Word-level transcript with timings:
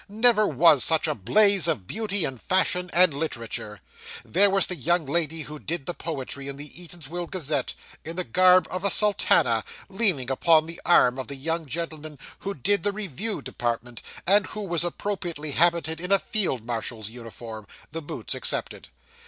Never 0.09 0.47
was 0.47 0.83
such 0.83 1.07
a 1.07 1.13
blaze 1.13 1.67
of 1.67 1.85
beauty, 1.85 2.25
and 2.25 2.41
fashion, 2.41 2.89
and 2.91 3.13
literature. 3.13 3.81
There 4.25 4.49
was 4.49 4.65
the 4.65 4.75
young 4.75 5.05
lady 5.05 5.43
who 5.43 5.59
'did' 5.59 5.85
the 5.85 5.93
poetry 5.93 6.47
in 6.47 6.57
the 6.57 6.69
Eatanswill 6.71 7.29
Gazette, 7.29 7.75
in 8.03 8.15
the 8.15 8.23
garb 8.23 8.67
of 8.71 8.83
a 8.83 8.89
sultana, 8.89 9.63
leaning 9.89 10.31
upon 10.31 10.65
the 10.65 10.81
arm 10.83 11.19
of 11.19 11.27
the 11.27 11.35
young 11.35 11.67
gentleman 11.67 12.17
who 12.39 12.55
'did' 12.55 12.81
the 12.81 12.91
review 12.91 13.43
department, 13.43 14.01
and 14.25 14.47
who 14.47 14.61
was 14.61 14.83
appropriately 14.83 15.51
habited 15.51 16.01
in 16.01 16.11
a 16.11 16.17
field 16.17 16.65
marshal's 16.65 17.11
uniform 17.11 17.67
the 17.91 18.01
boots 18.01 18.33
excepted. 18.33 18.89